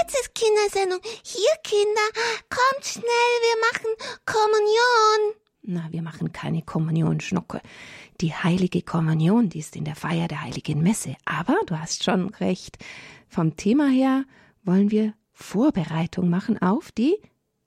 [0.00, 1.00] Jetzt ist Kindersendung.
[1.22, 2.08] Hier, Kinder,
[2.48, 3.90] kommt schnell, wir machen
[4.24, 5.34] Kommunion.
[5.62, 7.60] Na, wir machen keine Kommunion, Schnucke.
[8.20, 11.16] Die heilige Kommunion, die ist in der Feier der heiligen Messe.
[11.24, 12.78] Aber du hast schon recht.
[13.28, 14.24] Vom Thema her
[14.64, 17.16] wollen wir Vorbereitung machen auf die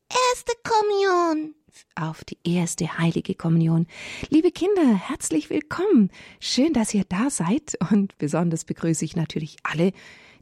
[0.10, 1.56] Erste Kommunion.
[1.96, 3.88] auf die erste heilige Kommunion.
[4.30, 6.10] Liebe Kinder, herzlich willkommen.
[6.40, 9.92] Schön, dass ihr da seid und besonders begrüße ich natürlich alle,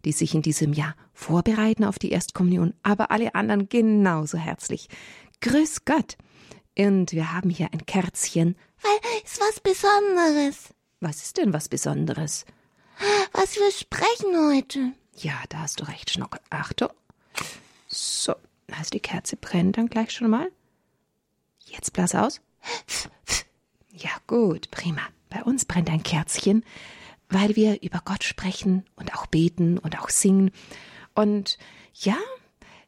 [0.06, 4.90] die sich in diesem Jahr vorbereiten auf die Erstkommunion, aber alle anderen genauso herzlich.
[5.42, 6.18] Grüß Gott.
[6.78, 8.56] Und wir haben hier ein Kerzchen.
[8.82, 10.74] Weil ist was Besonderes.
[11.00, 12.46] Was ist denn was Besonderes?
[13.34, 14.94] Was wir sprechen heute.
[15.18, 16.40] Ja, da hast du recht, Schnucke.
[16.50, 16.90] Achtung.
[17.88, 18.34] So,
[18.72, 20.52] also die Kerze brennt dann gleich schon mal.
[21.66, 22.42] Jetzt blas aus.
[23.92, 25.02] Ja, gut, prima.
[25.30, 26.64] Bei uns brennt ein Kerzchen,
[27.34, 30.52] weil wir über Gott sprechen und auch beten und auch singen.
[31.16, 31.58] Und
[31.94, 32.18] ja,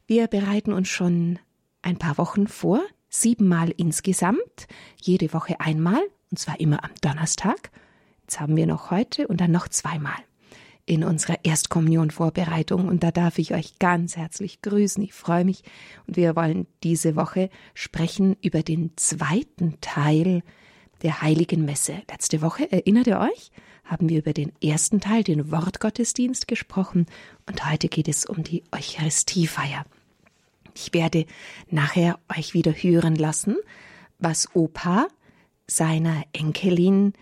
[0.07, 1.39] wir bereiten uns schon
[1.81, 4.67] ein paar Wochen vor, siebenmal insgesamt,
[5.01, 7.71] jede Woche einmal, und zwar immer am Donnerstag.
[8.21, 10.15] Jetzt haben wir noch heute und dann noch zweimal
[10.87, 15.03] in unserer Erstkommunion-Vorbereitung und da darf ich euch ganz herzlich grüßen.
[15.03, 15.63] Ich freue mich
[16.07, 20.43] und wir wollen diese Woche sprechen über den zweiten Teil
[21.01, 22.01] der Heiligen Messe.
[22.09, 23.51] Letzte Woche, erinnert ihr euch,
[23.85, 27.05] haben wir über den ersten Teil, den Wortgottesdienst, gesprochen
[27.47, 29.85] und heute geht es um die Eucharistiefeier.
[30.75, 31.25] Ich werde
[31.69, 33.55] nachher euch wieder hören lassen,
[34.19, 35.07] was Opa
[35.67, 37.13] seiner Enkelin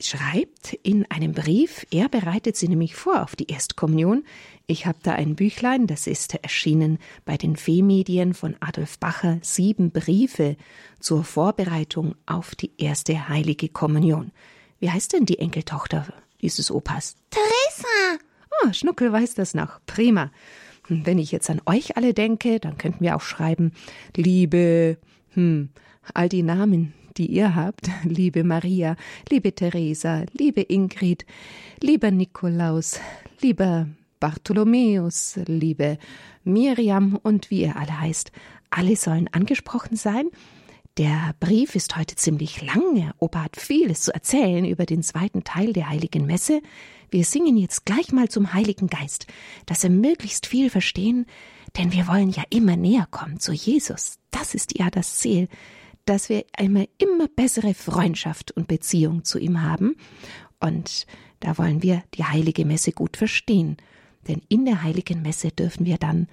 [0.00, 1.86] schreibt in einem Brief.
[1.90, 4.24] Er bereitet sie nämlich vor auf die Erstkommunion.
[4.66, 9.90] Ich habe da ein Büchlein, das ist erschienen bei den Fehmedien von Adolf Bacher, sieben
[9.90, 10.56] Briefe
[10.98, 14.32] zur Vorbereitung auf die erste heilige Kommunion.
[14.80, 16.06] Wie heißt denn die Enkeltochter
[16.40, 17.16] dieses Opas?
[17.30, 18.24] Teresa.
[18.64, 19.78] Oh, Schnuckel weiß das noch.
[19.86, 20.30] Prima.
[20.88, 23.72] Hm, Wenn ich jetzt an euch alle denke, dann könnten wir auch schreiben,
[24.16, 24.96] liebe,
[25.34, 25.68] hm,
[26.14, 28.96] all die Namen, die ihr habt, liebe Maria,
[29.28, 31.26] liebe Theresa, liebe Ingrid,
[31.82, 32.98] lieber Nikolaus,
[33.40, 33.86] lieber
[34.18, 35.98] Bartholomäus, liebe
[36.44, 38.32] Miriam und wie ihr alle heißt,
[38.70, 40.26] alle sollen angesprochen sein.
[40.98, 43.12] Der Brief ist heute ziemlich lang.
[43.18, 46.60] Opa hat vieles zu erzählen über den zweiten Teil der Heiligen Messe.
[47.10, 49.26] Wir singen jetzt gleich mal zum Heiligen Geist,
[49.66, 51.26] dass wir möglichst viel verstehen,
[51.78, 54.18] denn wir wollen ja immer näher kommen zu Jesus.
[54.32, 55.48] Das ist ja das Ziel,
[56.06, 59.94] dass wir eine immer bessere Freundschaft und Beziehung zu ihm haben.
[60.58, 61.06] Und
[61.38, 63.76] da wollen wir die Heilige Messe gut verstehen.
[64.26, 66.26] Denn in der Heiligen Messe dürfen wir dann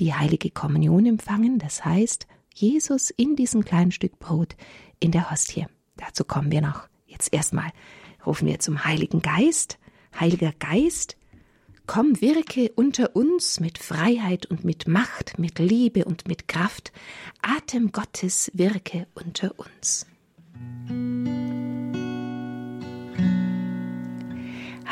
[0.00, 4.56] die Heilige Kommunion empfangen, das heißt, Jesus in diesem kleinen Stück Brot
[5.00, 5.66] in der Hostie.
[5.96, 6.88] Dazu kommen wir noch.
[7.06, 7.70] Jetzt erstmal
[8.26, 9.78] rufen wir zum Heiligen Geist.
[10.18, 11.16] Heiliger Geist,
[11.86, 16.92] komm, wirke unter uns mit Freiheit und mit Macht, mit Liebe und mit Kraft.
[17.40, 20.06] Atem Gottes wirke unter uns.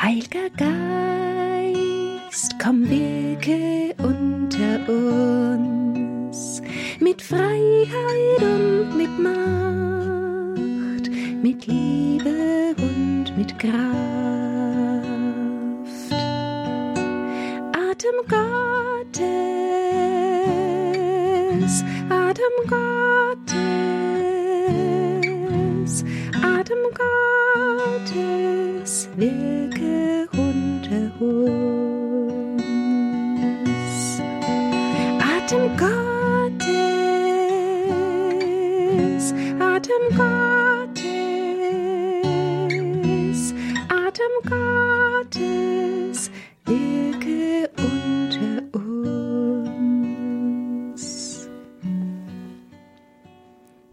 [0.01, 5.90] Heiliger Geist, komm, wirke unter uns
[6.99, 11.09] mit Freiheit und mit Macht,
[11.43, 13.73] mit Liebe und mit Kraft.
[17.73, 19.13] Atem Gottes,
[22.09, 22.90] Atem Gottes,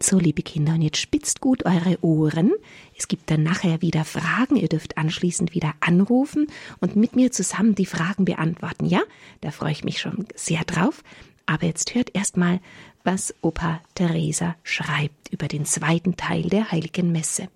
[0.09, 2.55] So, liebe Kinder, und jetzt spitzt gut eure Ohren.
[2.97, 4.57] Es gibt dann nachher wieder Fragen.
[4.57, 6.47] Ihr dürft anschließend wieder anrufen
[6.81, 8.87] und mit mir zusammen die Fragen beantworten.
[8.87, 9.03] Ja,
[9.43, 11.05] da freue ich mich schon sehr drauf.
[11.45, 12.61] Aber jetzt hört erstmal,
[13.05, 17.51] was Opa Theresa schreibt über den zweiten Teil der Heiligen Messe.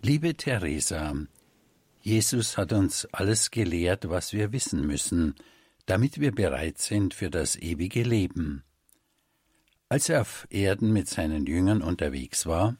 [0.00, 1.14] Liebe Theresa,
[2.00, 5.34] Jesus hat uns alles gelehrt, was wir wissen müssen,
[5.84, 8.62] damit wir bereit sind für das ewige Leben.
[9.90, 12.76] Als er auf Erden mit seinen Jüngern unterwegs war,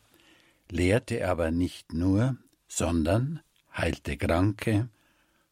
[0.70, 2.36] lehrte er aber nicht nur,
[2.68, 3.40] sondern
[3.74, 4.90] heilte Kranke,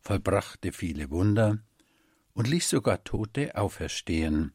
[0.00, 1.58] vollbrachte viele Wunder
[2.34, 4.52] und ließ sogar Tote auferstehen.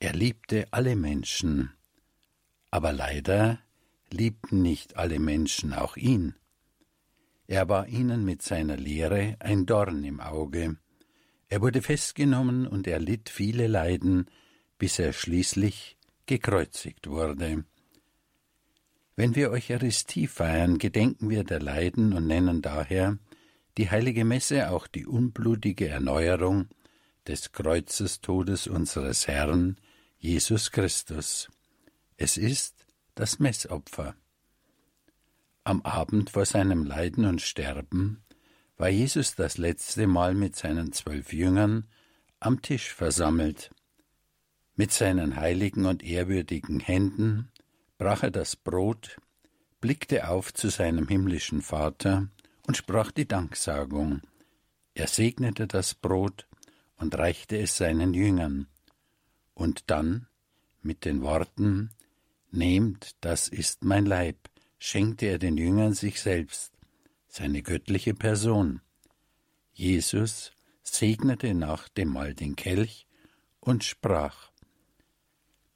[0.00, 1.70] Er liebte alle Menschen,
[2.72, 3.60] aber leider
[4.10, 6.34] liebten nicht alle Menschen auch ihn.
[7.46, 10.76] Er war ihnen mit seiner Lehre ein Dorn im Auge,
[11.48, 14.26] Er wurde festgenommen und erlitt viele Leiden,
[14.78, 15.96] bis er schließlich
[16.30, 17.64] gekreuzigt wurde.
[19.16, 23.18] Wenn wir Eucharistie feiern, gedenken wir der Leiden und nennen daher
[23.76, 26.68] die heilige Messe auch die unblutige Erneuerung
[27.26, 29.76] des Kreuzestodes unseres Herrn
[30.18, 31.48] Jesus Christus.
[32.16, 32.86] Es ist
[33.16, 34.14] das Messopfer.
[35.64, 38.22] Am Abend vor seinem Leiden und Sterben
[38.76, 41.88] war Jesus das letzte Mal mit seinen zwölf Jüngern
[42.38, 43.72] am Tisch versammelt.
[44.80, 47.50] Mit seinen heiligen und ehrwürdigen Händen
[47.98, 49.18] brach er das Brot,
[49.82, 52.30] blickte auf zu seinem himmlischen Vater
[52.66, 54.22] und sprach die Danksagung.
[54.94, 56.46] Er segnete das Brot
[56.96, 58.68] und reichte es seinen Jüngern.
[59.52, 60.28] Und dann,
[60.80, 61.90] mit den Worten,
[62.50, 64.38] Nehmt, das ist mein Leib,
[64.78, 66.72] schenkte er den Jüngern sich selbst,
[67.28, 68.80] seine göttliche Person.
[69.74, 73.06] Jesus segnete nach dem Mahl den Kelch
[73.60, 74.49] und sprach,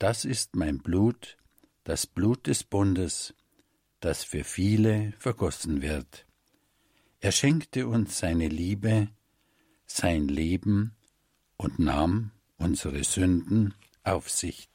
[0.06, 1.38] Das ist mein Blut,
[1.82, 3.32] das Blut des Bundes,
[4.00, 6.26] das für viele vergossen wird.
[7.20, 9.08] Er schenkte uns seine Liebe,
[9.86, 10.94] sein Leben
[11.56, 13.72] und nahm unsere Sünden
[14.02, 14.68] auf sich.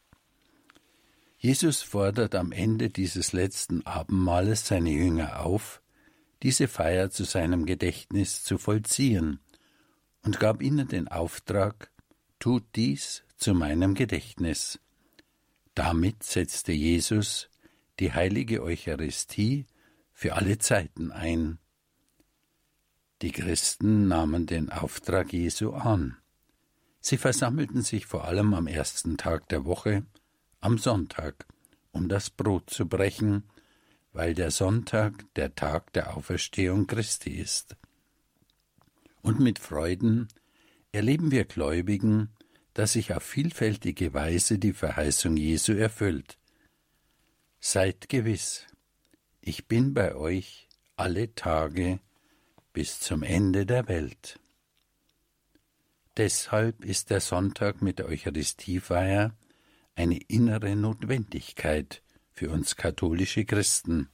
[1.38, 5.84] Jesus fordert am Ende dieses letzten Abendmahles seine Jünger auf,
[6.42, 9.40] diese Feier zu seinem Gedächtnis zu vollziehen,
[10.24, 11.92] und gab ihnen den Auftrag,
[12.40, 14.80] tut dies zu meinem Gedächtnis.
[15.80, 17.48] Damit setzte Jesus
[18.02, 19.66] die heilige Eucharistie
[20.12, 21.58] für alle Zeiten ein.
[23.22, 26.18] Die Christen nahmen den Auftrag Jesu an.
[27.00, 30.06] Sie versammelten sich vor allem am ersten Tag der Woche,
[30.60, 31.48] am Sonntag,
[31.94, 33.46] um das Brot zu brechen,
[34.12, 37.78] weil der Sonntag der Tag der Auferstehung Christi ist.
[39.22, 40.28] Und mit Freuden
[40.92, 42.32] erleben wir Gläubigen,
[42.80, 46.38] dass sich auf vielfältige Weise die Verheißung Jesu erfüllt.
[47.60, 48.68] Seid gewiss,
[49.42, 52.00] ich bin bei euch alle Tage
[52.72, 54.40] bis zum Ende der Welt.
[56.16, 59.36] Deshalb ist der Sonntag mit der Eucharistiefeier
[59.96, 64.08] eine innere Notwendigkeit für uns katholische Christen.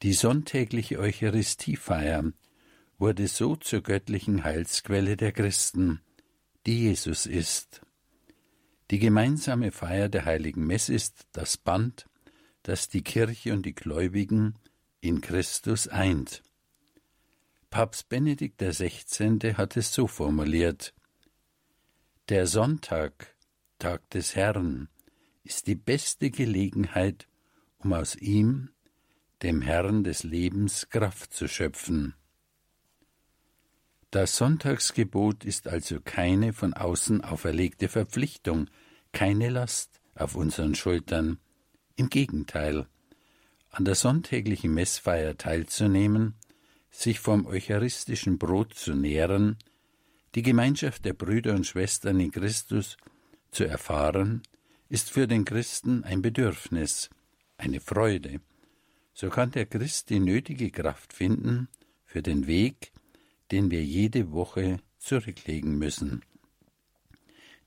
[0.00, 2.32] Die sonntägliche Eucharistiefeier
[2.96, 6.00] wurde so zur göttlichen Heilsquelle der Christen,
[6.66, 7.80] die Jesus ist.
[8.90, 12.06] Die gemeinsame Feier der heiligen Messe ist das Band,
[12.62, 14.54] das die Kirche und die Gläubigen
[15.00, 16.42] in Christus eint.
[17.70, 19.54] Papst Benedikt XVI.
[19.54, 20.94] hat es so formuliert
[22.28, 23.36] Der Sonntag
[23.78, 24.88] Tag des Herrn,
[25.44, 27.28] ist die beste Gelegenheit,
[27.78, 28.70] um aus ihm,
[29.42, 32.14] dem Herrn des Lebens, Kraft zu schöpfen.
[34.16, 38.70] Das Sonntagsgebot ist also keine von außen auferlegte Verpflichtung,
[39.12, 41.38] keine Last auf unseren Schultern.
[41.96, 42.86] Im Gegenteil,
[43.68, 46.34] an der sonntäglichen Messfeier teilzunehmen,
[46.88, 49.58] sich vom eucharistischen Brot zu nähren,
[50.34, 52.96] die Gemeinschaft der Brüder und Schwestern in Christus
[53.50, 54.40] zu erfahren,
[54.88, 57.10] ist für den Christen ein Bedürfnis,
[57.58, 58.40] eine Freude.
[59.12, 61.68] So kann der Christ die nötige Kraft finden
[62.06, 62.94] für den Weg,
[63.50, 66.24] den wir jede Woche zurücklegen müssen.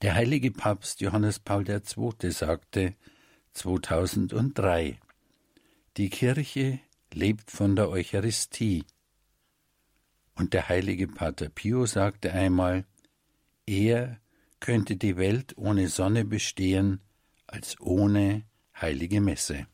[0.01, 2.31] Der heilige Papst Johannes Paul II.
[2.31, 2.95] sagte
[3.53, 4.99] 2003,
[5.97, 6.79] die Kirche
[7.13, 8.85] lebt von der Eucharistie.
[10.35, 12.85] Und der heilige Pater Pio sagte einmal,
[13.65, 14.19] er
[14.59, 17.01] könnte die Welt ohne Sonne bestehen
[17.47, 18.43] als ohne
[18.79, 19.67] heilige Messe.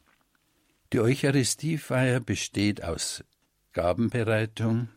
[0.93, 3.23] Die Eucharistiefeier besteht aus
[3.73, 4.89] Gabenbereitung,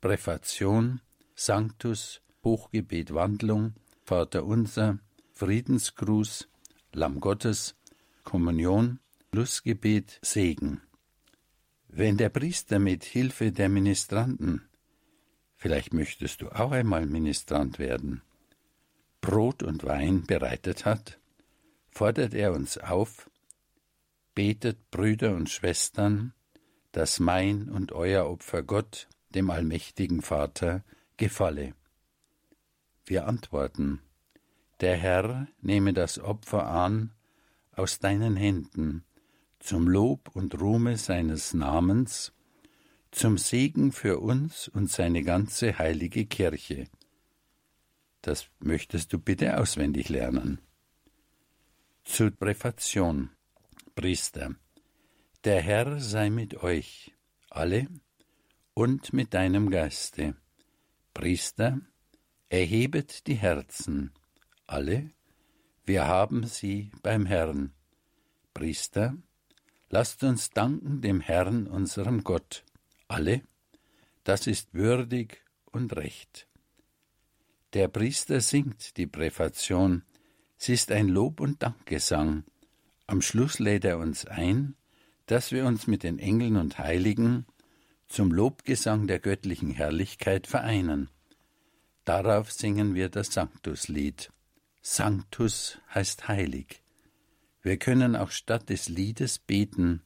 [0.00, 1.00] Präfation,
[1.34, 4.98] Sanctus, Hochgebet, Wandlung, Vater Unser,
[5.34, 6.48] Friedensgruß,
[6.92, 7.76] Lamm Gottes,
[8.24, 8.98] Kommunion,
[9.30, 10.80] Schlussgebet, Segen.
[11.88, 14.68] Wenn der Priester mit Hilfe der Ministranten,
[15.56, 18.22] vielleicht möchtest du auch einmal Ministrant werden,
[19.20, 21.18] Brot und Wein bereitet hat,
[21.90, 23.30] fordert er uns auf,
[24.34, 26.32] betet Brüder und Schwestern,
[26.92, 30.84] dass mein und euer Opfer Gott, dem allmächtigen Vater,
[31.16, 31.74] gefalle.
[33.04, 34.00] Wir antworten,
[34.80, 37.12] der Herr nehme das Opfer an
[37.72, 39.04] aus deinen Händen,
[39.58, 42.32] zum Lob und Ruhme seines Namens,
[43.10, 46.88] zum Segen für uns und seine ganze heilige Kirche.
[48.22, 50.60] Das möchtest du bitte auswendig lernen.
[52.04, 53.30] Zur Präfation,
[53.94, 54.54] Priester.
[55.44, 57.14] Der Herr sei mit euch,
[57.48, 57.88] alle,
[58.80, 60.36] und mit deinem Geiste.
[61.12, 61.82] Priester,
[62.48, 64.10] Erhebet die Herzen,
[64.66, 65.10] alle,
[65.84, 67.74] wir haben sie beim Herrn.
[68.54, 69.18] Priester,
[69.90, 72.64] lasst uns danken dem Herrn, unserem Gott,
[73.06, 73.42] alle,
[74.24, 76.48] das ist würdig und recht.
[77.74, 80.04] Der Priester singt die Präfation,
[80.56, 82.44] sie ist ein Lob und Dankgesang.
[83.06, 84.74] Am Schluss lädt er uns ein,
[85.26, 87.44] dass wir uns mit den Engeln und Heiligen
[88.10, 91.08] zum Lobgesang der göttlichen Herrlichkeit vereinen.
[92.04, 94.32] Darauf singen wir das Sanctuslied.
[94.82, 96.82] Sanctus heißt heilig.
[97.62, 100.02] Wir können auch statt des Liedes beten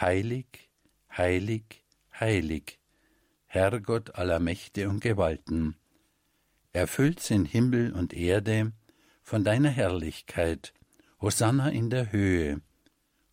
[0.00, 0.70] Heilig,
[1.16, 1.84] heilig,
[2.18, 2.78] heilig,
[3.46, 5.76] Herrgott aller Mächte und Gewalten.
[6.72, 8.72] Erfüllt sind Himmel und Erde
[9.22, 10.72] von deiner Herrlichkeit,
[11.20, 12.62] Hosanna in der Höhe,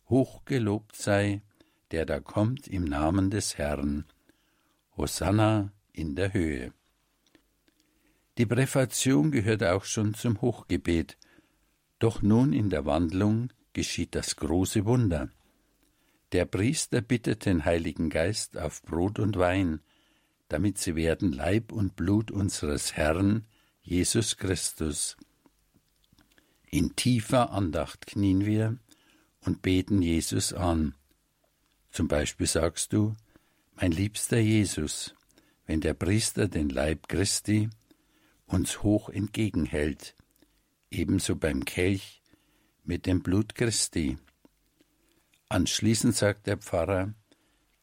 [0.08, 1.40] hochgelobt sei,
[1.90, 4.04] der da kommt im Namen des Herrn.
[4.96, 6.72] Hosanna in der Höhe.
[8.38, 11.16] Die Präfation gehört auch schon zum Hochgebet,
[11.98, 15.30] doch nun in der Wandlung geschieht das große Wunder.
[16.32, 19.80] Der Priester bittet den Heiligen Geist auf Brot und Wein,
[20.48, 23.46] damit sie werden Leib und Blut unseres Herrn,
[23.82, 25.16] Jesus Christus.
[26.68, 28.76] In tiefer Andacht knien wir
[29.40, 30.94] und beten Jesus an.
[31.96, 33.16] Zum Beispiel sagst du,
[33.74, 35.14] mein liebster Jesus,
[35.64, 37.70] wenn der Priester den Leib Christi
[38.44, 40.14] uns hoch entgegenhält,
[40.90, 42.20] ebenso beim Kelch
[42.84, 44.18] mit dem Blut Christi.
[45.48, 47.14] Anschließend sagt der Pfarrer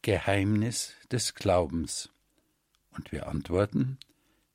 [0.02, 2.08] Geheimnis des Glaubens.
[2.92, 3.98] Und wir antworten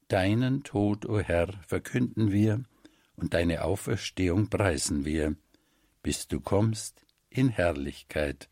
[0.08, 2.64] Deinen Tod, o Herr, verkünden wir,
[3.18, 5.36] und deine Auferstehung preisen wir,
[6.02, 8.48] bis du kommst in Herrlichkeit.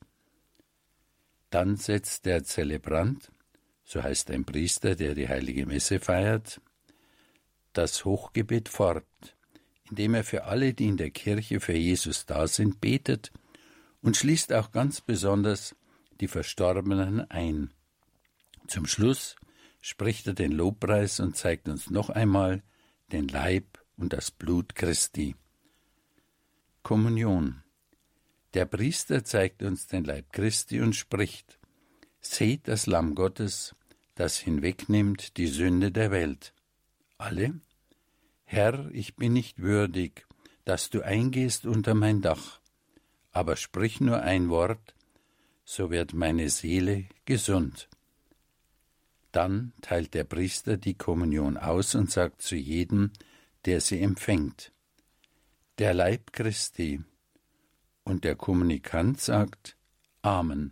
[1.58, 3.32] Dann setzt der Zelebrant,
[3.84, 6.62] so heißt ein Priester, der die heilige Messe feiert,
[7.74, 9.36] das Hochgebet fort,
[9.90, 13.32] indem er für alle, die in der Kirche für Jesus da sind, betet
[14.04, 15.76] und schließt auch ganz besonders
[16.22, 17.74] die Verstorbenen ein.
[18.68, 19.36] Zum Schluss
[19.82, 22.62] spricht er den Lobpreis und zeigt uns noch einmal
[23.12, 25.36] den Leib und das Blut Christi.
[26.84, 27.64] Kommunion.
[28.58, 31.60] Der Priester zeigt uns den Leib Christi und spricht:
[32.22, 33.76] Seht das Lamm Gottes,
[34.16, 36.56] das hinwegnimmt die Sünde der Welt.
[37.20, 37.62] Alle
[38.46, 40.26] Herr, ich bin nicht würdig,
[40.66, 42.60] dass du eingehst unter mein Dach,
[43.32, 44.96] aber sprich nur ein Wort,
[45.64, 47.88] so wird meine Seele gesund.
[49.32, 53.12] Dann teilt der Priester die Kommunion aus und sagt zu jedem,
[53.66, 54.72] der sie empfängt,
[55.78, 57.04] der Leib Christi,
[58.08, 59.76] und der Kommunikant sagt
[60.22, 60.72] Amen.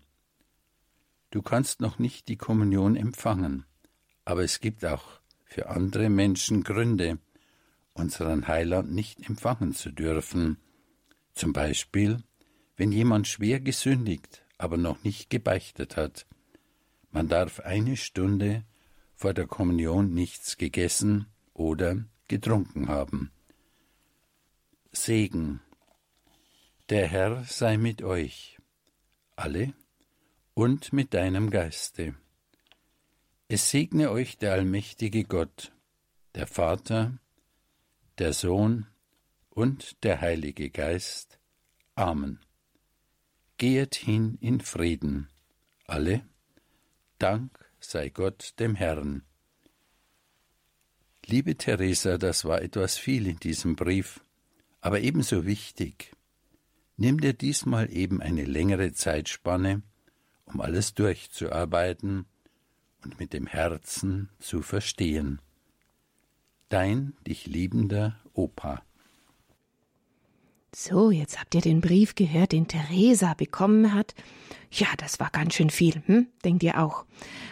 [1.31, 3.65] Du kannst noch nicht die Kommunion empfangen,
[4.23, 7.19] aber es gibt auch für andere Menschen Gründe,
[7.93, 10.57] unseren Heiland nicht empfangen zu dürfen.
[11.33, 12.23] Zum Beispiel,
[12.77, 16.25] wenn jemand schwer gesündigt, aber noch nicht gebeichtet hat.
[17.11, 18.63] Man darf eine Stunde
[19.13, 23.31] vor der Kommunion nichts gegessen oder getrunken haben.
[24.93, 25.59] Segen.
[26.89, 28.59] Der Herr sei mit euch,
[29.35, 29.73] alle,
[30.53, 32.13] und mit deinem Geiste.
[33.47, 35.71] Es segne euch der allmächtige Gott,
[36.35, 37.17] der Vater,
[38.19, 38.85] der Sohn
[39.49, 41.39] und der Heilige Geist.
[41.95, 42.39] Amen.
[43.57, 45.27] Gehet hin in Frieden.
[45.87, 46.23] Alle.
[47.17, 49.23] Dank sei Gott dem Herrn.
[51.25, 54.19] Liebe Theresa, das war etwas viel in diesem Brief,
[54.81, 56.14] aber ebenso wichtig.
[56.97, 59.81] Nimm dir diesmal eben eine längere Zeitspanne,
[60.45, 62.25] um alles durchzuarbeiten
[63.03, 65.41] und mit dem Herzen zu verstehen.
[66.69, 68.81] Dein dich liebender Opa.
[70.77, 74.13] So, jetzt habt ihr den Brief gehört, den Theresa bekommen hat.
[74.71, 76.27] Ja, das war ganz schön viel, hm?
[76.43, 77.05] denkt ihr auch.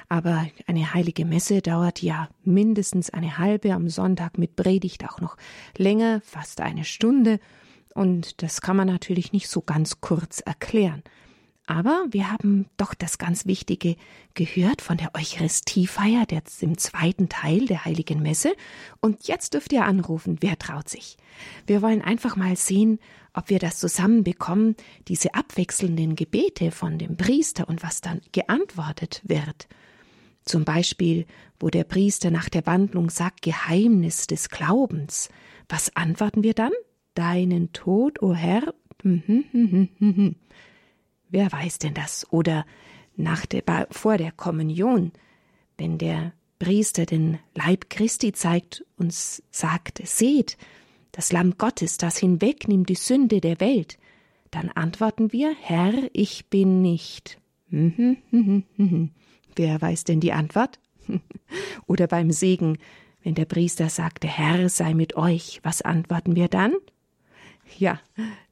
[0.10, 5.38] Aber eine heilige Messe dauert ja mindestens eine halbe, am Sonntag mit Predigt auch noch
[5.78, 7.40] länger, fast eine Stunde.
[7.94, 11.04] Und das kann man natürlich nicht so ganz kurz erklären.
[11.66, 13.96] Aber wir haben doch das ganz Wichtige
[14.34, 18.54] gehört von der Eucharistiefeier, der im zweiten Teil der Heiligen Messe.
[19.00, 21.18] Und jetzt dürft ihr anrufen, wer traut sich.
[21.66, 23.00] Wir wollen einfach mal sehen,
[23.34, 24.76] ob wir das zusammenbekommen,
[25.08, 29.68] diese abwechselnden Gebete von dem Priester und was dann geantwortet wird.
[30.44, 31.26] Zum Beispiel,
[31.60, 35.30] wo der Priester nach der Wandlung sagt, Geheimnis des Glaubens.
[35.70, 36.74] Was antworten wir dann?
[37.14, 38.74] Deinen Tod, o oh Herr.
[39.02, 40.36] Hm, hm, hm,
[41.30, 42.26] Wer weiß denn das?
[42.32, 42.66] Oder
[43.16, 45.12] nach der, vor der Kommunion,
[45.78, 50.58] wenn der Priester den Leib Christi zeigt und sagt, seht,
[51.12, 53.98] das Lamm Gottes, das hinwegnimmt die Sünde der Welt,
[54.52, 57.40] dann antworten wir, Herr, ich bin nicht.
[57.70, 59.10] Mhm, mhm, mhm.
[59.56, 60.80] Wer weiß denn die Antwort?
[61.88, 62.78] Oder beim Segen,
[63.24, 66.74] wenn der Priester sagt, Herr sei mit euch, was antworten wir dann?
[67.78, 68.00] Ja,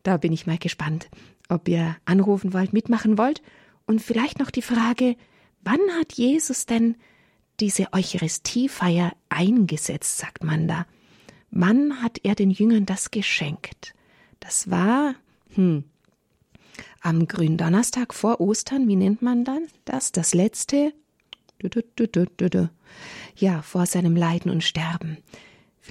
[0.04, 1.10] da bin ich mal gespannt,
[1.50, 3.42] ob ihr anrufen wollt, mitmachen wollt.
[3.86, 5.16] Und vielleicht noch die Frage,
[5.64, 6.96] wann hat Jesus denn
[7.60, 10.86] diese Eucharistiefeier eingesetzt, sagt man da?
[11.52, 13.94] Wann hat er den Jüngern das geschenkt?
[14.40, 15.16] Das war,
[15.54, 15.84] hm,
[17.02, 20.12] am Gründonnerstag vor Ostern, wie nennt man dann das?
[20.12, 20.94] Das letzte,
[23.36, 25.18] ja, vor seinem Leiden und Sterben.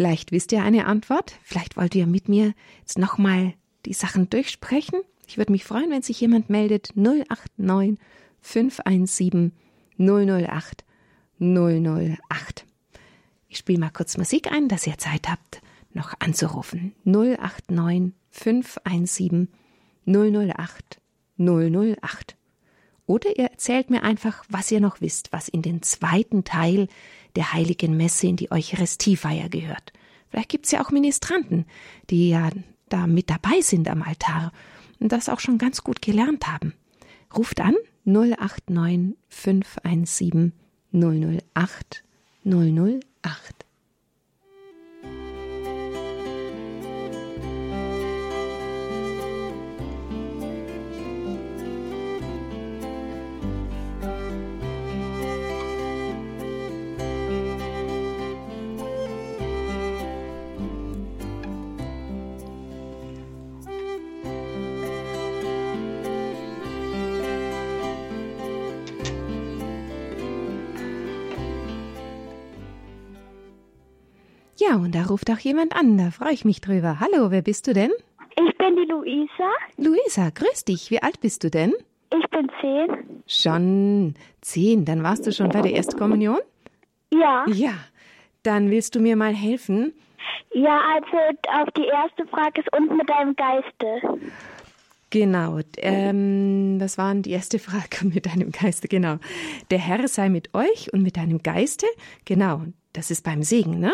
[0.00, 3.52] Vielleicht wisst ihr eine Antwort, vielleicht wollt ihr mit mir jetzt nochmal
[3.84, 4.98] die Sachen durchsprechen.
[5.26, 6.96] Ich würde mich freuen, wenn sich jemand meldet.
[6.96, 7.98] 089
[8.40, 9.52] 517
[9.98, 10.84] 008
[11.38, 12.64] 008.
[13.50, 15.60] Ich spiele mal kurz Musik ein, dass ihr Zeit habt,
[15.92, 16.94] noch anzurufen.
[17.04, 19.48] 089 517
[20.06, 20.98] 008
[21.36, 22.36] 008.
[23.04, 26.88] Oder ihr erzählt mir einfach, was ihr noch wisst, was in den zweiten Teil
[27.36, 29.92] der heiligen Messe in die Eucharistiefeier gehört.
[30.28, 31.66] Vielleicht gibt's ja auch Ministranten,
[32.08, 32.50] die ja
[32.88, 34.52] da mit dabei sind am Altar
[34.98, 36.74] und das auch schon ganz gut gelernt haben.
[37.36, 40.52] Ruft an 089 517
[40.92, 42.04] 008
[42.44, 43.09] 008.
[75.10, 77.00] ruft auch jemand an, da freue ich mich drüber.
[77.00, 77.90] Hallo, wer bist du denn?
[78.36, 79.50] Ich bin die Luisa.
[79.76, 80.90] Luisa, grüß dich.
[80.90, 81.74] Wie alt bist du denn?
[82.16, 83.22] Ich bin zehn.
[83.26, 84.84] Schon zehn.
[84.84, 86.38] Dann warst du schon bei der Erstkommunion?
[87.12, 87.44] Ja.
[87.48, 87.74] Ja.
[88.42, 89.92] Dann willst du mir mal helfen?
[90.52, 91.16] Ja, also
[91.60, 94.20] auf die erste Frage ist und mit deinem Geiste.
[95.10, 95.58] Genau.
[95.78, 99.16] Ähm, das war die erste Frage mit deinem Geiste, genau.
[99.70, 101.86] Der Herr sei mit euch und mit deinem Geiste.
[102.24, 102.62] Genau.
[102.92, 103.92] Das ist beim Segen, ne?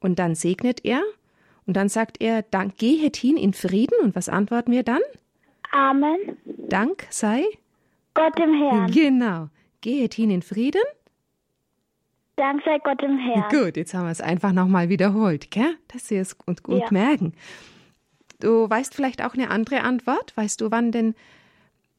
[0.00, 1.02] Und dann segnet er
[1.66, 3.94] und dann sagt er, Dank, gehet hin in Frieden.
[4.02, 5.02] Und was antworten wir dann?
[5.72, 6.36] Amen.
[6.68, 7.44] Dank sei
[8.14, 8.90] Gott im Herrn.
[8.90, 9.48] Genau.
[9.80, 10.80] Gehet hin in Frieden.
[12.36, 13.48] Dank sei Gott im Herrn.
[13.50, 15.76] Gut, jetzt haben wir es einfach nochmal wiederholt, gell?
[15.88, 16.86] Dass Sie es gut, gut Ja.
[16.90, 17.32] merken.
[18.40, 20.36] Du weißt vielleicht auch eine andere Antwort.
[20.36, 21.14] Weißt du, wann denn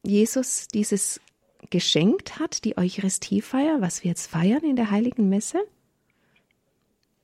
[0.02, 1.20] Jesus dieses
[1.68, 5.58] geschenkt hat, die Eucharistiefeier, was wir jetzt feiern in der Heiligen Messe?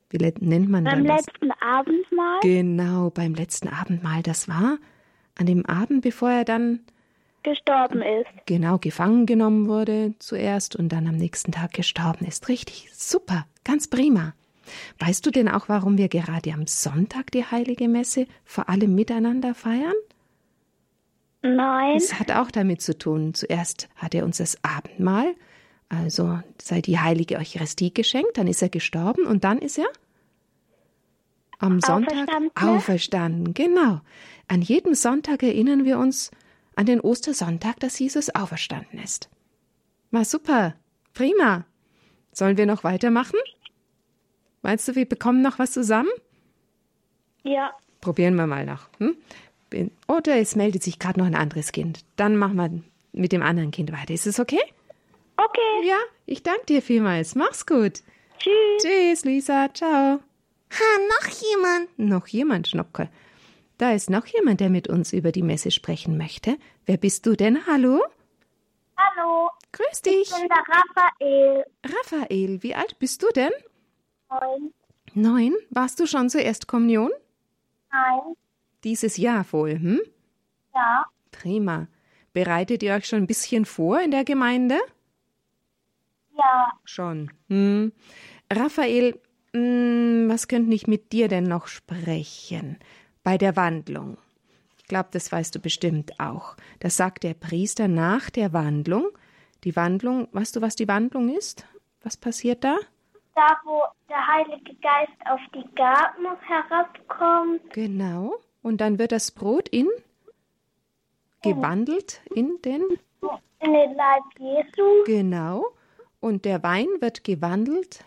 [0.09, 1.25] Wie nennt man Beim das?
[1.25, 4.23] letzten Abendmahl Genau, beim letzten Abendmahl.
[4.23, 4.77] Das war
[5.35, 6.79] an dem Abend, bevor er dann
[7.43, 8.27] gestorben ist.
[8.45, 12.47] genau gefangen genommen wurde zuerst und dann am nächsten Tag gestorben ist.
[12.49, 14.33] Richtig, super, ganz prima.
[14.99, 19.53] Weißt du denn auch, warum wir gerade am Sonntag die heilige Messe vor allem miteinander
[19.53, 19.93] feiern?
[21.41, 21.95] Nein.
[21.95, 23.33] Es hat auch damit zu tun.
[23.33, 25.35] Zuerst hat er uns das Abendmahl,
[25.89, 29.87] also sei die heilige Eucharistie geschenkt, dann ist er gestorben und dann ist er
[31.59, 32.51] am Sonntag Auferstanden.
[32.55, 33.53] auferstanden.
[33.53, 34.01] Genau.
[34.47, 36.31] An jedem Sonntag erinnern wir uns
[36.75, 39.29] an den Ostersonntag, dass Jesus auferstanden ist.
[40.11, 40.75] War super.
[41.13, 41.65] Prima.
[42.31, 43.39] Sollen wir noch weitermachen?
[44.61, 46.09] Meinst du, wir bekommen noch was zusammen?
[47.43, 47.71] Ja.
[48.01, 48.89] Probieren wir mal noch.
[48.99, 49.17] Hm?
[50.07, 52.05] Oder es meldet sich gerade noch ein anderes Kind.
[52.15, 54.13] Dann machen wir mit dem anderen Kind weiter.
[54.13, 54.61] Ist es okay?
[55.37, 55.87] Okay.
[55.87, 57.35] Ja, ich danke dir vielmals.
[57.35, 58.01] Mach's gut.
[58.39, 58.81] Tschüss.
[58.81, 59.73] Tschüss, Lisa.
[59.73, 60.19] Ciao.
[60.71, 61.99] Ha, noch jemand?
[61.99, 63.09] Noch jemand, Schnocke.
[63.77, 66.57] Da ist noch jemand, der mit uns über die Messe sprechen möchte.
[66.85, 67.65] Wer bist du denn?
[67.67, 68.03] Hallo?
[68.97, 69.49] Hallo.
[69.71, 70.31] Grüß dich.
[70.31, 71.65] Ich bin der Raphael.
[71.85, 73.51] Raphael, wie alt bist du denn?
[74.29, 74.73] Neun.
[75.13, 75.55] Neun.
[75.69, 77.11] Warst du schon zur Erstkommunion?
[77.91, 78.35] Nein.
[78.83, 80.01] Dieses Jahr wohl, hm?
[80.73, 81.05] Ja.
[81.31, 81.87] Prima.
[82.33, 84.79] Bereitet ihr euch schon ein bisschen vor in der Gemeinde?
[86.37, 86.71] Ja.
[86.85, 87.31] Schon.
[87.49, 87.91] Hm.
[88.51, 89.19] Raphael,
[89.53, 92.77] hm, was könnte ich mit dir denn noch sprechen?
[93.23, 94.17] Bei der Wandlung.
[94.77, 96.55] Ich glaube, das weißt du bestimmt auch.
[96.79, 99.07] Das sagt der Priester nach der Wandlung.
[99.63, 101.65] Die Wandlung, weißt du, was die Wandlung ist?
[102.03, 102.77] Was passiert da?
[103.35, 107.69] Da, wo der Heilige Geist auf die Gaben herabkommt.
[107.73, 108.35] Genau.
[108.61, 109.87] Und dann wird das Brot in
[111.43, 112.83] gewandelt in den
[113.59, 115.03] In den Leib Jesu.
[115.05, 115.65] genau
[116.19, 118.03] und der Wein wird gewandelt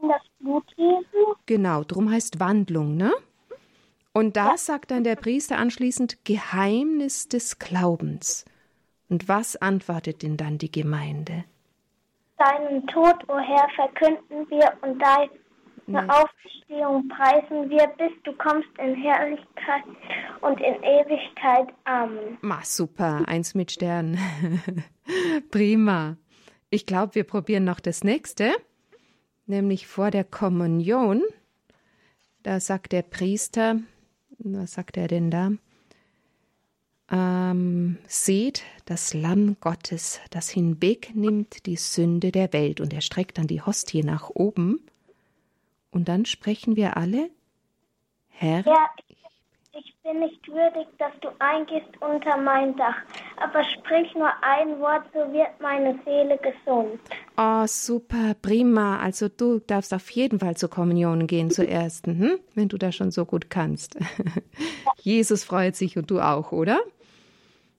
[0.00, 1.34] in das Blut Jesu.
[1.46, 3.12] Genau, drum heißt Wandlung, ne?
[4.12, 8.44] Und da sagt dann der Priester anschließend Geheimnis des Glaubens.
[9.08, 11.44] Und was antwortet denn dann die Gemeinde?
[12.36, 15.30] Deinen Tod, o Herr, verkünden wir und deine
[15.86, 15.98] Nee.
[15.98, 19.82] Auferstehung preisen wir, bis du kommst in Herrlichkeit
[20.40, 21.68] und in Ewigkeit.
[21.84, 22.38] Amen.
[22.40, 24.16] Ma, super, eins mit Stern.
[25.50, 26.16] Prima.
[26.74, 28.50] Ich glaube, wir probieren noch das nächste,
[29.44, 31.22] nämlich vor der Kommunion.
[32.42, 33.76] Da sagt der Priester,
[34.38, 35.50] was sagt er denn da?
[37.10, 42.80] Ähm, seht das Lamm Gottes, das hinwegnimmt die Sünde der Welt.
[42.80, 44.80] Und er streckt dann die Hostie nach oben.
[45.90, 47.28] Und dann sprechen wir alle,
[48.30, 48.64] Herr,
[49.08, 49.18] ich,
[49.72, 52.96] ich bin nicht würdig, dass du eingehst unter mein Dach,
[53.42, 57.00] aber sprich nur ein Wort, so wird meine Seele gesund.
[57.36, 58.98] Oh, super, prima.
[58.98, 62.38] Also du darfst auf jeden Fall zur Kommunion gehen, zur ersten, hm?
[62.54, 63.96] wenn du das schon so gut kannst.
[65.00, 66.78] Jesus freut sich und du auch, oder?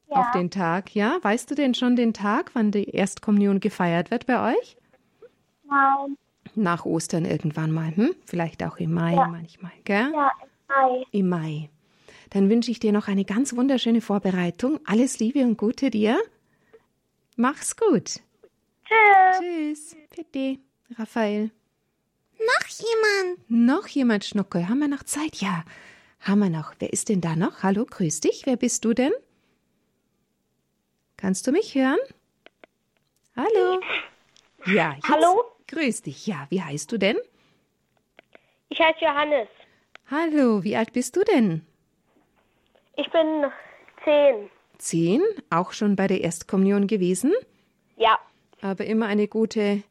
[0.10, 1.18] Ja, Auf den Tag, ja?
[1.22, 4.78] Weißt du denn schon den Tag, wann die Erstkommunion gefeiert wird bei euch?
[5.64, 6.18] nein,
[6.56, 8.14] Nach Ostern irgendwann mal, hm?
[8.26, 9.28] Vielleicht auch im Mai Ja.
[9.28, 10.12] manchmal, gell?
[10.14, 10.32] ja,
[10.68, 11.04] nein.
[11.12, 11.70] Im Mai.
[12.34, 14.80] Dann wünsche ich dir noch eine ganz wunderschöne Vorbereitung.
[14.86, 16.20] Alles Liebe und Gute dir.
[17.36, 18.22] Mach's gut.
[18.86, 19.40] Tschüss.
[19.40, 19.96] Tschüss.
[20.16, 20.58] Bitte,
[20.98, 21.52] Raphael.
[22.40, 23.50] Noch jemand?
[23.50, 24.68] Noch jemand, Schnuckel?
[24.68, 25.42] Haben wir noch Zeit?
[25.42, 25.64] Ja,
[26.22, 26.74] haben wir noch.
[26.80, 27.62] Wer ist denn da noch?
[27.62, 28.48] Hallo, grüß dich.
[28.48, 29.12] Wer bist du denn?
[31.18, 32.00] Kannst du mich hören?
[33.36, 33.80] Hallo.
[34.66, 35.08] Ja, jetzt.
[35.08, 35.44] Hallo?
[35.68, 36.26] Grüß dich.
[36.26, 37.18] Ja, wie heißt du denn?
[38.70, 39.48] Ich heiße Johannes.
[40.10, 41.68] Hallo, wie alt bist du denn?
[42.96, 43.46] Ich bin
[44.04, 44.50] zehn.
[44.78, 47.32] Zehn, auch schon bei der Erstkommunion gewesen,
[47.98, 48.20] Ja,
[48.62, 49.84] aber immer eine gute,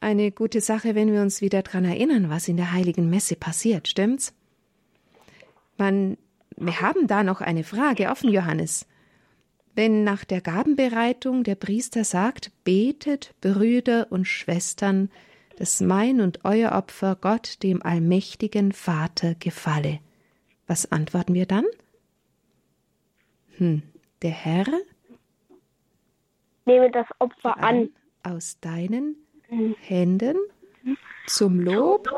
[0.00, 3.88] eine gute Sache, wenn wir uns wieder daran erinnern, was in der heiligen Messe passiert,
[3.88, 4.34] stimmt's?
[5.76, 6.16] Man,
[6.56, 8.86] wir haben da noch eine Frage offen, Johannes.
[9.74, 15.10] Wenn nach der Gabenbereitung der Priester sagt, betet, Brüder und Schwestern,
[15.56, 19.98] dass mein und euer Opfer Gott, dem allmächtigen Vater, gefalle.
[20.66, 21.64] Was antworten wir dann?
[23.58, 23.82] Hm,
[24.22, 24.66] der Herr
[26.66, 27.90] nehme das Opfer an.
[28.22, 29.16] aus deinen
[29.80, 30.36] Händen
[31.26, 32.08] zum Lob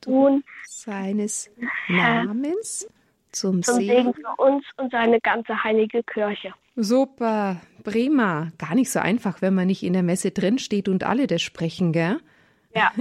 [0.00, 1.50] Tun seines
[1.88, 2.88] Namens,
[3.32, 6.54] zum zum Segen für uns und seine ganze heilige Kirche.
[6.76, 8.52] Super, prima.
[8.58, 11.92] Gar nicht so einfach, wenn man nicht in der Messe drinsteht und alle das sprechen,
[11.92, 12.20] gell?
[12.74, 12.92] Ja,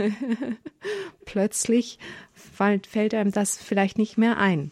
[1.25, 1.99] Plötzlich
[2.33, 4.71] fällt einem das vielleicht nicht mehr ein.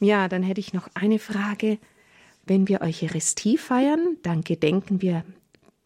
[0.00, 1.78] Ja, dann hätte ich noch eine Frage.
[2.46, 5.24] Wenn wir Eucharistie feiern, dann gedenken wir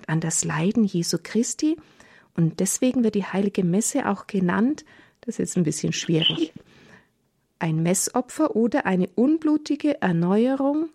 [0.06, 1.76] an das Leiden Jesu Christi
[2.36, 4.84] und deswegen wird die heilige Messe auch genannt,
[5.22, 6.52] das ist jetzt ein bisschen schwierig,
[7.58, 10.88] ein Messopfer oder eine unblutige Erneuerung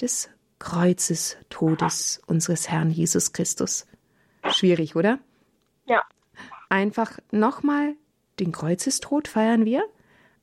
[0.00, 0.28] des
[0.60, 3.86] Kreuzestodes unseres Herrn Jesus Christus.
[4.50, 5.18] Schwierig, oder?
[5.86, 6.02] ja,
[6.68, 7.94] einfach nochmal
[8.40, 9.84] den Kreuzestod feiern wir,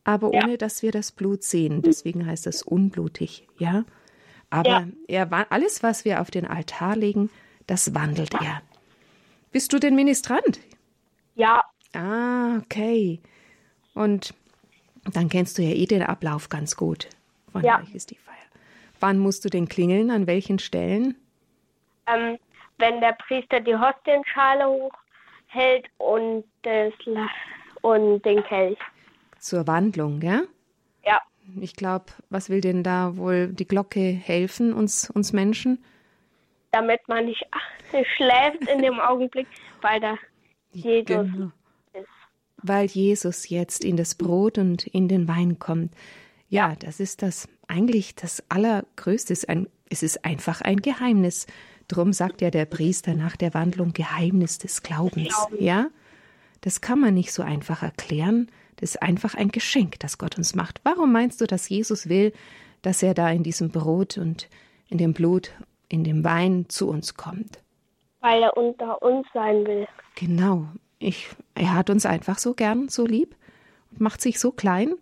[0.03, 0.43] aber Ja.
[0.43, 1.81] ohne dass wir das Blut sehen.
[1.81, 3.85] Deswegen heißt das unblutig, ja.
[4.51, 5.27] Aber Ja.
[5.27, 7.29] er alles, was wir auf den Altar legen,
[7.65, 8.61] das wandelt er.
[9.51, 10.59] Bist du denn Ministrant?
[11.35, 13.19] ja, Ah, okay.
[13.95, 14.33] Und
[15.13, 17.09] dann kennst du ja eh den Ablauf ganz gut.
[17.51, 17.81] Von Ja.
[17.93, 18.35] ist die Feier.
[19.01, 20.11] Wann musst du denn klingeln?
[20.11, 21.15] An welchen Stellen?
[22.07, 22.37] ähm,
[22.77, 26.93] wenn der Priester die Hostienschale hochhält und, das,
[27.81, 28.79] und den Kelch.
[29.39, 30.47] Zur Wandlung, gell?
[31.05, 31.21] Ja,
[31.59, 35.83] Ich glaube, was will denn da wohl die Glocke helfen, uns, uns Menschen?
[36.73, 37.61] damit man nicht ach,
[38.15, 39.47] schläft in dem Augenblick,
[39.81, 40.15] weil da
[40.71, 41.51] Jesus Genau.
[41.93, 42.07] ist.
[42.63, 45.93] Weil Jesus jetzt in das Brot und in den Wein kommt.
[46.47, 49.33] Ja, das ist das eigentlich das Allergrößte.
[49.33, 51.45] Es ist ein- Es ist einfach ein Geheimnis.
[51.89, 55.35] Drum sagt ja der Priester nach der Wandlung Geheimnis des Glaubens.
[55.59, 55.89] Ja,
[56.61, 58.49] das kann man nicht so einfach erklären.
[58.81, 60.81] Das ist einfach ein Geschenk, das Gott uns macht.
[60.83, 62.33] Warum meinst du, dass Jesus will,
[62.81, 64.49] dass er da in diesem Brot und
[64.89, 65.51] in dem Blut,
[65.87, 67.61] in dem Wein zu uns kommt?
[68.21, 69.87] weil er unter uns sein will.
[70.15, 70.67] Genau.
[70.99, 73.35] Ich, er hat uns einfach so gern, so lieb
[73.91, 74.93] und macht sich so klein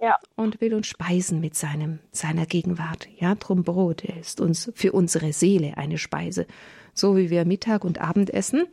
[0.00, 3.08] Ja, und will uns speisen mit seinem, seiner Gegenwart.
[3.16, 4.04] Ja, drum Brot.
[4.04, 6.46] Er ist uns für unsere Seele eine Speise.
[6.94, 8.66] So wie wir Mittag und Abend essen.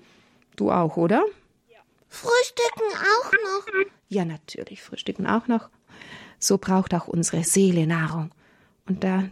[0.55, 1.23] Du auch, oder?
[2.07, 4.00] Frühstücken auch noch.
[4.11, 4.81] Ja, natürlich.
[4.81, 5.69] Frühstücken auch noch.
[6.37, 8.31] So braucht auch unsere Seele Nahrung.
[8.85, 9.29] Und da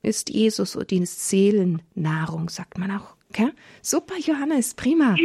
[0.00, 3.16] ist Jesus und die Seelennahrung, sagt man auch.
[3.30, 3.50] Okay?
[3.82, 5.16] Super, Johannes, prima.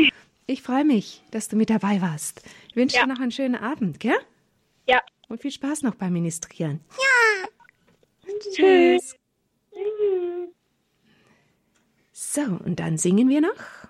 [0.47, 2.41] Ich freue mich, dass du mit dabei warst.
[2.69, 3.03] Ich wünsche Ja.
[3.05, 4.17] dir noch einen schönen Abend, gell?
[4.87, 5.01] Ja.
[5.27, 6.79] Und viel Spaß noch beim Ministrieren.
[8.55, 9.15] Tschüss.
[12.13, 13.86] So, und dann singen wir noch.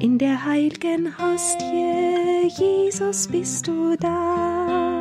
[0.00, 5.00] In der heiligen Hostie, Jesus, bist du da.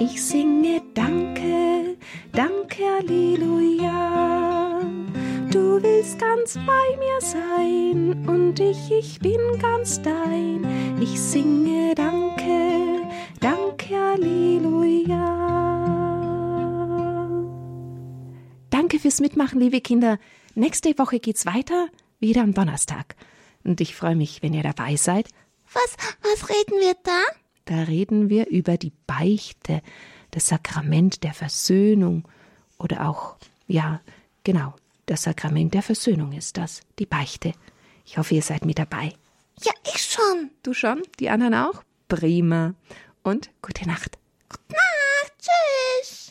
[0.00, 1.96] Ich singe Danke,
[2.32, 4.80] Danke, Halleluja.
[5.52, 10.66] Du willst ganz bei mir sein und ich, ich bin ganz dein.
[11.00, 13.02] Ich singe Danke,
[13.40, 15.36] Danke, Halleluja.
[18.70, 20.18] Danke fürs Mitmachen, liebe Kinder.
[20.56, 21.86] Nächste Woche geht's weiter,
[22.18, 23.14] wieder am Donnerstag.
[23.66, 25.28] Und ich freue mich, wenn ihr dabei seid.
[25.72, 27.20] Was, was reden wir da?
[27.64, 29.82] Da reden wir über die Beichte,
[30.30, 32.28] das Sakrament der Versöhnung
[32.78, 34.00] oder auch, ja,
[34.44, 34.74] genau,
[35.06, 37.52] das Sakrament der Versöhnung ist das, die Beichte.
[38.04, 39.12] Ich hoffe, ihr seid mit dabei.
[39.64, 40.50] Ja, ich schon.
[40.62, 41.02] Du schon?
[41.18, 41.82] Die anderen auch?
[42.06, 42.74] Prima.
[43.24, 44.16] Und gute Nacht.
[44.68, 44.76] Na,
[45.40, 46.25] tschüss.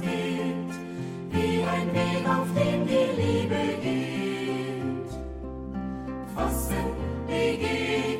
[0.00, 0.74] Gibt,
[1.30, 5.10] wie ein Weg, auf dem die Liebe geht.
[6.34, 6.86] Fassen,
[7.26, 8.15] begegnen,